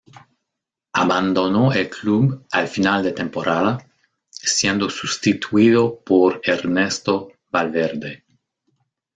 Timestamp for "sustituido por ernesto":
4.89-7.31